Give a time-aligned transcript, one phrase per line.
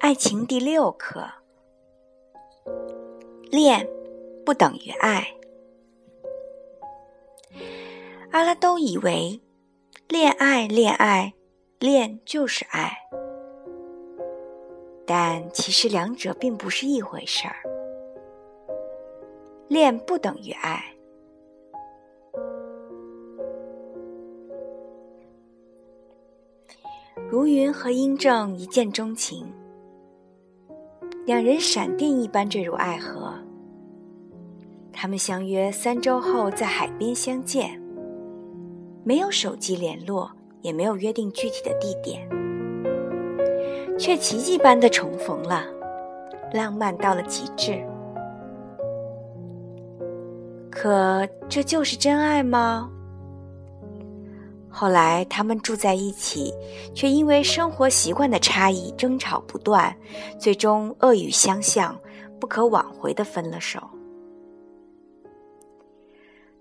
[0.00, 1.24] 爱情第六课：
[3.50, 3.86] 恋
[4.44, 5.24] 不等于爱。
[8.32, 9.40] 阿拉都以为，
[10.08, 11.34] 恋爱、恋爱、
[11.78, 12.96] 恋就是爱，
[15.06, 17.56] 但其实两者并不是一回事儿。
[19.68, 20.82] 恋不等于爱。
[27.30, 29.46] 如云和殷正一见钟情。
[31.24, 33.32] 两人闪电一般坠入爱河。
[34.92, 37.80] 他们相约三周后在海边相见，
[39.04, 40.28] 没有手机联络，
[40.60, 42.28] 也没有约定具体的地点，
[43.96, 45.64] 却奇迹般的重逢了，
[46.52, 47.80] 浪漫到了极致。
[50.68, 52.90] 可这就是真爱吗？
[54.72, 56.54] 后来，他们住在一起，
[56.94, 59.94] 却因为生活习惯的差异争吵不断，
[60.38, 61.98] 最终恶语相向，
[62.38, 63.80] 不可挽回的分了手。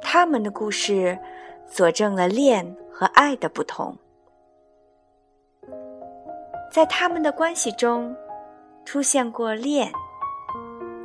[0.00, 1.18] 他们的故事
[1.68, 3.96] 佐证了恋和爱的不同，
[6.70, 8.14] 在他们的关系中
[8.84, 9.90] 出现过恋，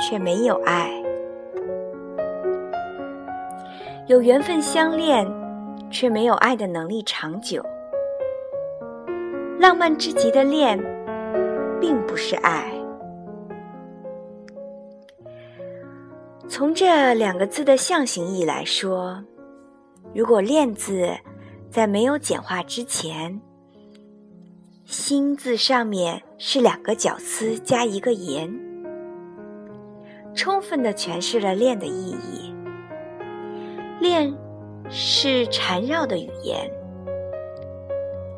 [0.00, 0.90] 却没有爱，
[4.06, 5.43] 有缘分相恋。
[5.90, 7.64] 却没有爱的能力长久。
[9.58, 10.78] 浪漫之极的恋，
[11.80, 12.70] 并不是爱。
[16.48, 19.24] 从这两个字的象形意来说，
[20.14, 21.08] 如果“恋”字
[21.70, 23.40] 在没有简化之前
[24.84, 28.52] ，“心”字上面是两个绞丝加一个“言”，
[30.34, 32.54] 充分的诠释了“恋”的意义。
[34.00, 34.34] 恋。
[34.90, 36.70] 是缠绕的语言，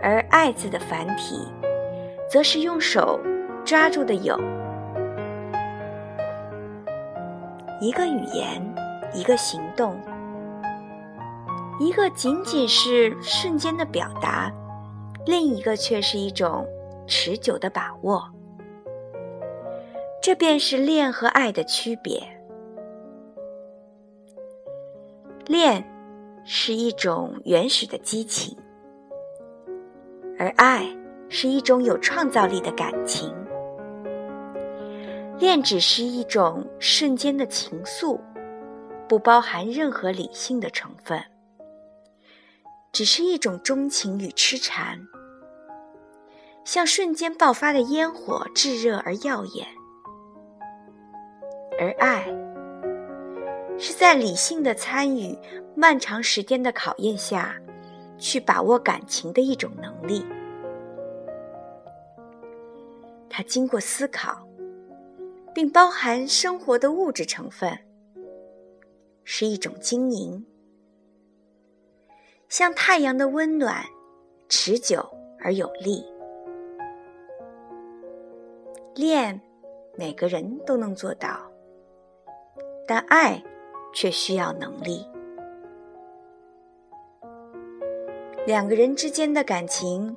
[0.00, 1.46] 而“爱”字的繁体，
[2.28, 3.20] 则是用手
[3.64, 4.38] 抓住的有。
[7.80, 8.62] 一个语言，
[9.12, 9.96] 一个行动，
[11.78, 14.50] 一个仅仅是瞬间的表达，
[15.26, 16.66] 另一个却是一种
[17.06, 18.24] 持久的把握。
[20.22, 22.22] 这便是恋和爱的区别。
[25.46, 25.84] 恋。
[26.50, 28.56] 是一种原始的激情，
[30.38, 30.82] 而爱
[31.28, 33.30] 是一种有创造力的感情。
[35.38, 38.18] 恋只是一种瞬间的情愫，
[39.06, 41.22] 不包含任何理性的成分，
[42.92, 44.98] 只是一种钟情与痴缠，
[46.64, 49.66] 像瞬间爆发的烟火，炙热而耀眼。
[51.78, 52.26] 而爱。
[53.80, 55.38] 是在理性的参与、
[55.80, 57.54] 漫长时间的考验下，
[58.18, 60.26] 去把握感情的一种能力。
[63.30, 64.44] 它经过思考，
[65.54, 67.78] 并包含生活的物质成分，
[69.22, 70.44] 是一种经营，
[72.48, 73.84] 像太阳的温暖，
[74.48, 75.08] 持久
[75.38, 76.04] 而有力。
[78.96, 79.40] 恋，
[79.96, 81.38] 每个人都能做到，
[82.84, 83.40] 但爱。
[83.94, 85.04] 却需要能力。
[88.48, 90.16] 两个人之间的感情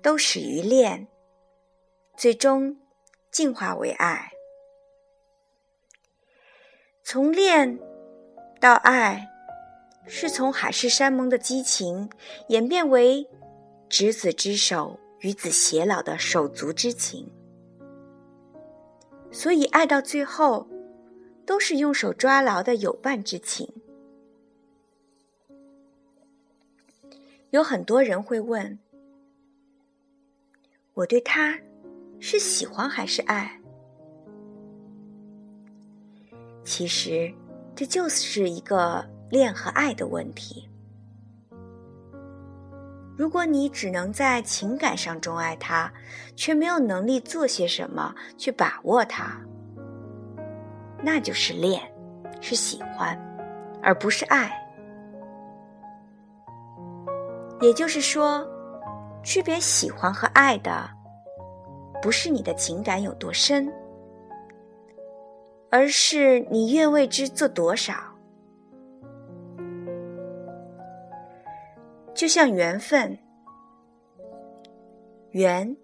[0.00, 1.08] 都始于恋，
[2.16, 2.76] 最终
[3.32, 4.30] 进化为爱。
[7.02, 7.76] 从恋
[8.60, 9.26] 到爱，
[10.06, 12.08] 是从海誓山盟的激情
[12.46, 13.28] 演变为
[13.88, 17.28] 执子之手与子偕老的手足之情。
[19.32, 20.68] 所以，爱到最后。
[21.46, 23.70] 都是用手抓牢的友伴之情。
[27.54, 28.76] 有很多人会问：
[30.92, 31.56] 我对他
[32.18, 33.60] 是喜欢还是爱？
[36.64, 37.32] 其实，
[37.72, 40.68] 这就是一个恋和爱的问题。
[43.16, 45.94] 如果你只能在情感上钟爱他，
[46.34, 49.40] 却没有能力做些什么去把握他。
[51.04, 51.80] 那就是恋，
[52.40, 53.16] 是喜欢，
[53.80, 54.50] 而不是爱。
[57.64, 58.46] 也就是说，
[59.22, 60.86] 区别喜欢和爱的，
[62.02, 63.72] 不是你的情感有多深，
[65.70, 67.94] 而是你愿为之做多少。
[72.14, 73.18] 就像缘分，
[75.30, 75.74] 缘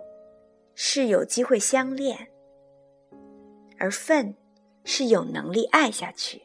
[0.75, 2.29] 是有机会相恋，
[3.79, 4.35] 而分。
[4.83, 6.43] 是有能力爱下去。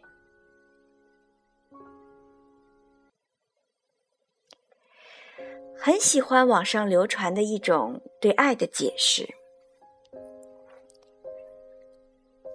[5.85, 9.35] 很喜欢网上流传的一种对爱的解释：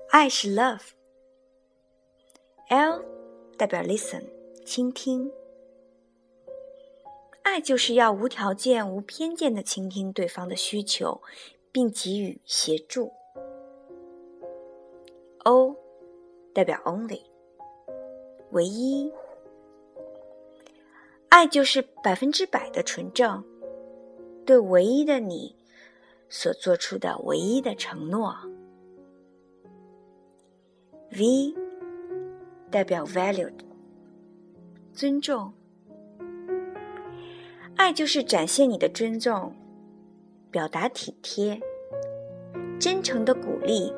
[0.08, 0.84] 爱是 love，L
[3.56, 4.24] 代表 listen，
[4.66, 5.30] 倾听。
[7.42, 11.22] 爱就是要无条件、无偏见的倾听对方的需求，
[11.70, 13.12] 并给予协助。
[15.44, 15.76] O
[16.52, 17.22] 代表 only，
[18.50, 19.12] 唯一。
[21.30, 23.42] 爱就是百分之百的纯正，
[24.44, 25.56] 对唯一的你
[26.28, 28.36] 所做出的唯一的承诺。
[31.12, 31.54] V
[32.70, 33.54] 代表 valued，
[34.92, 35.52] 尊重。
[37.76, 39.54] 爱就是展现你的尊重，
[40.50, 41.58] 表达体贴，
[42.78, 43.92] 真诚的鼓励，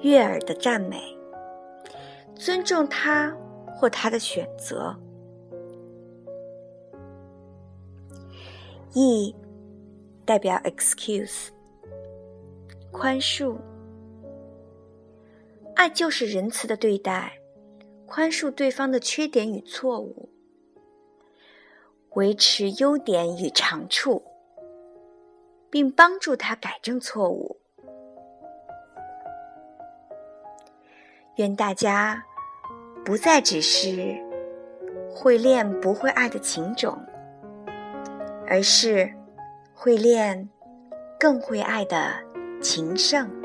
[0.00, 1.16] 悦耳的赞美，
[2.34, 3.34] 尊重他
[3.74, 4.94] 或他的选择。
[8.94, 9.34] E
[10.24, 11.48] 代表 excuse，
[12.90, 13.56] 宽恕。
[15.74, 17.38] 爱就是仁慈的对待，
[18.06, 20.28] 宽恕对方的缺点与错误。
[22.14, 24.24] 维持优点与长处，
[25.70, 27.60] 并帮助他改正错误。
[31.36, 32.24] 愿大家
[33.04, 34.16] 不再只是
[35.08, 36.98] 会练不会爱的情种，
[38.48, 39.12] 而是
[39.74, 40.48] 会练
[41.20, 42.14] 更会爱的
[42.60, 43.37] 情圣。